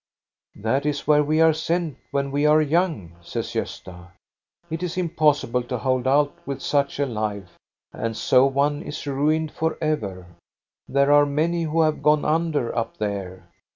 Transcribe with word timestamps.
"That 0.55 0.87
is 0.87 1.05
where 1.05 1.23
we 1.23 1.41
are 1.41 1.53
sent 1.53 1.95
when 2.09 2.31
we 2.31 2.47
are 2.47 2.59
young," 2.59 3.17
says 3.21 3.49
Gosta." 3.53 4.07
It 4.71 4.81
is 4.81 4.97
impossible 4.97 5.61
to 5.69 5.77
hold 5.77 6.07
out 6.07 6.33
with 6.43 6.59
such 6.59 6.99
a 6.99 7.05
life; 7.05 7.55
and 7.93 8.17
so 8.17 8.47
one 8.47 8.81
is 8.81 9.05
ruined 9.05 9.51
forever. 9.51 10.25
There 10.87 11.11
are 11.11 11.27
many 11.27 11.61
who 11.65 11.81
have 11.81 12.01
gone 12.01 12.25
under 12.25 12.75
up 12.75 12.97
there." 12.97 13.47